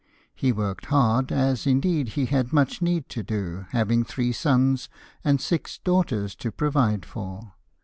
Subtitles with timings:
[0.33, 4.89] He worked hard, as indeed he had much need to do having three sons
[5.23, 7.53] and six daughters to provide for.